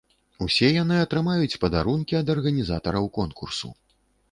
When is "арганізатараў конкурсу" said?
2.37-3.73